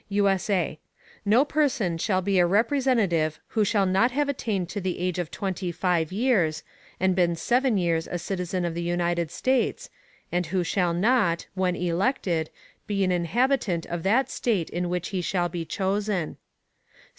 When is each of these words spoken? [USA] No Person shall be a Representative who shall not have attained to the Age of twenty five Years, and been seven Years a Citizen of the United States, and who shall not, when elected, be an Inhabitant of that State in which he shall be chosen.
[USA] 0.09 0.79
No 1.25 1.45
Person 1.45 1.95
shall 1.99 2.23
be 2.23 2.39
a 2.39 2.45
Representative 2.47 3.39
who 3.49 3.63
shall 3.63 3.85
not 3.85 4.09
have 4.09 4.27
attained 4.27 4.67
to 4.69 4.81
the 4.81 4.97
Age 4.97 5.19
of 5.19 5.29
twenty 5.29 5.71
five 5.71 6.11
Years, 6.11 6.63
and 6.99 7.15
been 7.15 7.35
seven 7.35 7.77
Years 7.77 8.07
a 8.07 8.17
Citizen 8.17 8.65
of 8.65 8.73
the 8.73 8.81
United 8.81 9.29
States, 9.29 9.91
and 10.31 10.47
who 10.47 10.63
shall 10.63 10.95
not, 10.95 11.45
when 11.53 11.75
elected, 11.75 12.49
be 12.87 13.03
an 13.03 13.11
Inhabitant 13.11 13.85
of 13.85 14.01
that 14.01 14.31
State 14.31 14.71
in 14.71 14.89
which 14.89 15.09
he 15.09 15.21
shall 15.21 15.49
be 15.49 15.65
chosen. 15.65 16.37